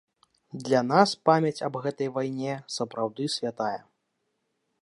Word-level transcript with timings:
Для 0.67 0.79
нас 0.91 1.13
памяць 1.31 1.63
аб 1.69 1.75
гэтай 1.85 2.09
вайне 2.17 2.53
сапраўды 2.77 3.23
святая. 3.37 3.79